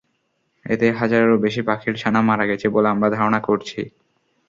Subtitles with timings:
[0.65, 3.79] এতে হাজারেরও বেশি পাখির ছানা মারা গেছে বলে আমরা ধারণা করছি।